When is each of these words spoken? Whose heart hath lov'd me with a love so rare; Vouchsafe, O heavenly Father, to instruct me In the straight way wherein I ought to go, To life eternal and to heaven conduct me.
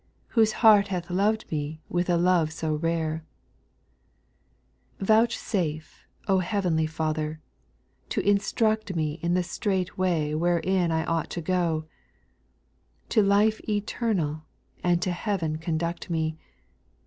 Whose 0.29 0.51
heart 0.65 0.87
hath 0.87 1.11
lov'd 1.11 1.45
me 1.51 1.79
with 1.87 2.09
a 2.09 2.17
love 2.17 2.51
so 2.51 2.73
rare; 2.73 3.23
Vouchsafe, 4.99 6.07
O 6.27 6.39
heavenly 6.39 6.87
Father, 6.87 7.39
to 8.09 8.19
instruct 8.27 8.95
me 8.95 9.19
In 9.21 9.35
the 9.35 9.43
straight 9.43 9.99
way 9.99 10.33
wherein 10.33 10.91
I 10.91 11.05
ought 11.05 11.29
to 11.29 11.41
go, 11.41 11.85
To 13.09 13.21
life 13.21 13.61
eternal 13.69 14.41
and 14.83 14.99
to 15.03 15.11
heaven 15.11 15.59
conduct 15.59 16.09
me. 16.09 16.35